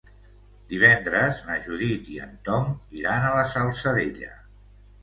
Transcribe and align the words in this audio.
Divendres 0.71 1.43
na 1.49 1.59
Judit 1.67 2.09
i 2.17 2.19
en 2.27 2.35
Tom 2.49 2.75
iran 3.03 3.29
a 3.31 3.39
la 3.39 3.47
Salzadella. 3.55 4.37